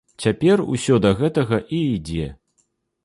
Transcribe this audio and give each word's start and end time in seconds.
Цяпер 0.23 0.63
усё 0.77 0.95
да 1.05 1.11
гэтага 1.19 1.61
і 1.81 1.83
ідзе. 1.97 2.25